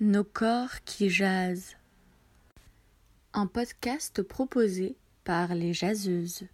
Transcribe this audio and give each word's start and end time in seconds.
Nos 0.00 0.24
corps 0.24 0.82
qui 0.84 1.08
jasent. 1.08 1.76
Un 3.32 3.46
podcast 3.46 4.22
proposé 4.22 4.96
par 5.22 5.54
les 5.54 5.72
jaseuses. 5.72 6.48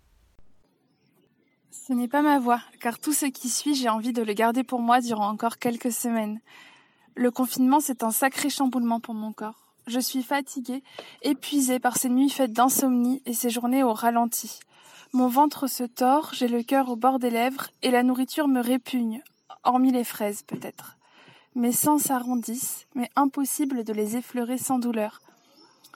Ce 1.70 1.94
n'est 1.94 2.06
pas 2.06 2.20
ma 2.20 2.38
voix, 2.38 2.60
car 2.80 2.98
tout 2.98 3.14
ce 3.14 3.24
qui 3.24 3.48
suit, 3.48 3.74
j'ai 3.74 3.88
envie 3.88 4.12
de 4.12 4.20
le 4.20 4.34
garder 4.34 4.62
pour 4.62 4.80
moi 4.80 5.00
durant 5.00 5.26
encore 5.30 5.56
quelques 5.56 5.90
semaines. 5.90 6.40
Le 7.14 7.30
confinement, 7.30 7.80
c'est 7.80 8.02
un 8.02 8.10
sacré 8.10 8.50
chamboulement 8.50 9.00
pour 9.00 9.14
mon 9.14 9.32
corps. 9.32 9.72
Je 9.86 10.00
suis 10.00 10.22
fatiguée, 10.22 10.84
épuisée 11.22 11.80
par 11.80 11.96
ces 11.96 12.10
nuits 12.10 12.28
faites 12.28 12.52
d'insomnie 12.52 13.22
et 13.24 13.32
ces 13.32 13.48
journées 13.48 13.82
au 13.82 13.94
ralenti. 13.94 14.60
Mon 15.14 15.28
ventre 15.28 15.66
se 15.66 15.84
tord, 15.84 16.34
j'ai 16.34 16.46
le 16.46 16.62
cœur 16.62 16.90
au 16.90 16.96
bord 16.96 17.18
des 17.18 17.30
lèvres 17.30 17.70
et 17.80 17.90
la 17.90 18.02
nourriture 18.02 18.48
me 18.48 18.60
répugne, 18.60 19.22
hormis 19.64 19.92
les 19.92 20.04
fraises 20.04 20.42
peut-être. 20.42 20.98
Mes 21.56 21.72
sens 21.72 22.02
s'arrondissent, 22.02 22.86
mais 22.94 23.10
impossible 23.16 23.82
de 23.82 23.92
les 23.92 24.16
effleurer 24.16 24.56
sans 24.56 24.78
douleur. 24.78 25.20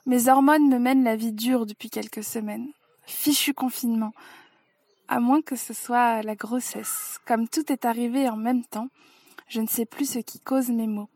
Mes 0.04 0.28
hormones 0.28 0.68
me 0.68 0.78
mènent 0.78 1.04
la 1.04 1.14
vie 1.14 1.32
dure 1.32 1.64
depuis 1.64 1.90
quelques 1.90 2.24
semaines. 2.24 2.68
Fichu 3.06 3.54
confinement. 3.54 4.12
À 5.06 5.20
moins 5.20 5.42
que 5.42 5.54
ce 5.54 5.72
soit 5.72 6.22
la 6.22 6.34
grossesse. 6.34 7.20
Comme 7.24 7.48
tout 7.48 7.70
est 7.70 7.84
arrivé 7.84 8.28
en 8.28 8.36
même 8.36 8.64
temps, 8.64 8.88
je 9.46 9.60
ne 9.60 9.68
sais 9.68 9.86
plus 9.86 10.10
ce 10.10 10.18
qui 10.18 10.40
cause 10.40 10.70
mes 10.70 10.88
maux. 10.88 11.08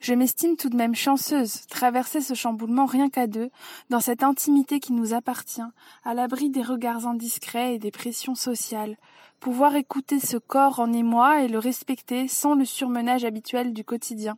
Je 0.00 0.14
m'estime 0.14 0.56
tout 0.56 0.68
de 0.68 0.76
même 0.76 0.94
chanceuse, 0.94 1.66
traverser 1.68 2.20
ce 2.20 2.34
chamboulement 2.34 2.86
rien 2.86 3.10
qu'à 3.10 3.26
deux, 3.26 3.50
dans 3.90 4.00
cette 4.00 4.22
intimité 4.22 4.80
qui 4.80 4.92
nous 4.92 5.12
appartient, 5.12 5.60
à 6.04 6.14
l'abri 6.14 6.50
des 6.50 6.62
regards 6.62 7.06
indiscrets 7.06 7.74
et 7.74 7.78
des 7.78 7.90
pressions 7.90 8.34
sociales, 8.34 8.96
pouvoir 9.40 9.76
écouter 9.76 10.20
ce 10.20 10.36
corps 10.36 10.80
en 10.80 10.92
émoi 10.92 11.42
et 11.42 11.48
le 11.48 11.58
respecter 11.58 12.28
sans 12.28 12.54
le 12.54 12.64
surmenage 12.64 13.24
habituel 13.24 13.72
du 13.72 13.84
quotidien. 13.84 14.36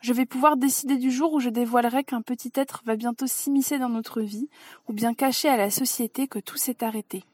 Je 0.00 0.12
vais 0.12 0.26
pouvoir 0.26 0.56
décider 0.56 0.96
du 0.96 1.10
jour 1.10 1.32
où 1.32 1.40
je 1.40 1.48
dévoilerai 1.48 2.04
qu'un 2.04 2.22
petit 2.22 2.52
être 2.54 2.82
va 2.84 2.96
bientôt 2.96 3.26
s'immiscer 3.26 3.78
dans 3.78 3.88
notre 3.88 4.20
vie, 4.20 4.48
ou 4.88 4.92
bien 4.92 5.14
cacher 5.14 5.48
à 5.48 5.56
la 5.56 5.70
société 5.70 6.28
que 6.28 6.38
tout 6.38 6.56
s'est 6.56 6.84
arrêté. 6.84 7.24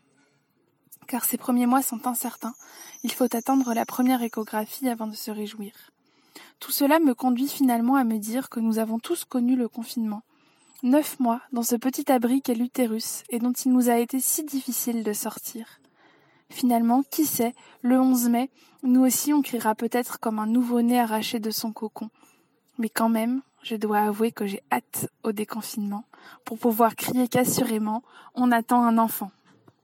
Car 1.08 1.24
ces 1.24 1.36
premiers 1.36 1.67
mois 1.67 1.83
sont 1.83 2.06
incertains, 2.06 2.55
il 3.02 3.12
faut 3.12 3.36
attendre 3.36 3.74
la 3.74 3.84
première 3.84 4.22
échographie 4.22 4.89
avant 4.89 5.06
de 5.06 5.14
se 5.14 5.30
réjouir. 5.30 5.72
Tout 6.62 6.70
cela 6.70 7.00
me 7.00 7.12
conduit 7.12 7.48
finalement 7.48 7.96
à 7.96 8.05
me 8.05 8.18
dire 8.18 8.48
que 8.48 8.60
nous 8.60 8.78
avons 8.78 9.00
tous 9.00 9.24
connu 9.24 9.56
le 9.56 9.66
confinement. 9.68 10.22
Neuf 10.84 11.18
mois 11.18 11.41
dans 11.50 11.64
ce 11.64 11.74
petit 11.74 12.12
abri 12.12 12.41
qu'est 12.41 12.55
l'utérus 12.55 13.24
et 13.30 13.41
dont 13.41 13.50
il 13.50 13.72
nous 13.72 13.91
a 13.91 13.98
été 13.98 14.20
si 14.20 14.44
difficile 14.44 15.02
de 15.02 15.12
sortir. 15.12 15.80
Finalement, 16.50 17.02
qui 17.02 17.27
sait, 17.27 17.52
le 17.80 18.00
11 18.00 18.28
mai, 18.28 18.48
nous 18.84 19.05
aussi 19.05 19.33
on 19.33 19.42
criera 19.42 19.74
peut-être 19.74 20.20
comme 20.20 20.38
un 20.38 20.46
nouveau-né 20.46 21.00
arraché 21.00 21.40
de 21.40 21.50
son 21.50 21.72
cocon. 21.72 22.10
Mais 22.78 22.88
quand 22.88 23.08
même, 23.08 23.42
je 23.64 23.74
dois 23.74 23.98
avouer 23.98 24.30
que 24.30 24.46
j'ai 24.46 24.62
hâte 24.70 25.08
au 25.24 25.33
déconfinement 25.33 26.05
pour 26.44 26.60
pouvoir 26.60 26.94
crier 26.94 27.27
qu'assurément 27.27 28.05
on 28.36 28.52
attend 28.52 28.84
un 28.84 28.98
enfant. 28.98 29.33